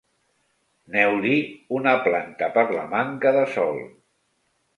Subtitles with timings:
[0.95, 1.33] Neuli
[1.81, 3.81] una planta per la manca de sol.